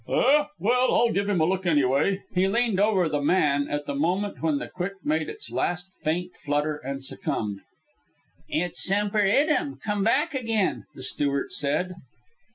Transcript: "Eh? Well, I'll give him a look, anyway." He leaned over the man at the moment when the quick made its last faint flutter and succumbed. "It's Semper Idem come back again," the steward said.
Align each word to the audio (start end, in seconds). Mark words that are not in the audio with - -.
"Eh? 0.09 0.45
Well, 0.57 0.91
I'll 0.95 1.11
give 1.11 1.29
him 1.29 1.41
a 1.41 1.45
look, 1.45 1.67
anyway." 1.67 2.23
He 2.33 2.47
leaned 2.47 2.79
over 2.79 3.07
the 3.07 3.21
man 3.21 3.67
at 3.69 3.85
the 3.85 3.93
moment 3.93 4.41
when 4.41 4.57
the 4.57 4.67
quick 4.67 4.93
made 5.03 5.29
its 5.29 5.51
last 5.51 5.95
faint 6.03 6.35
flutter 6.37 6.77
and 6.77 7.03
succumbed. 7.03 7.59
"It's 8.49 8.81
Semper 8.83 9.21
Idem 9.23 9.77
come 9.79 10.03
back 10.03 10.33
again," 10.33 10.85
the 10.95 11.03
steward 11.03 11.51
said. 11.51 11.93